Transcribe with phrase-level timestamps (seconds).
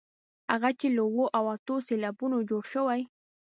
[0.51, 3.01] هغه چې له اوو او اتو سېلابونو جوړې شوې.